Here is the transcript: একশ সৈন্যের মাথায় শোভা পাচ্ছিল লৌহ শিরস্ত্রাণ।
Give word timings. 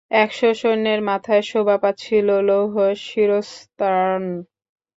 একশ 0.15 0.39
সৈন্যের 0.53 1.01
মাথায় 1.01 1.41
শোভা 1.41 1.77
পাচ্ছিল 1.77 2.27
লৌহ 2.41 2.75
শিরস্ত্রাণ। 3.03 4.23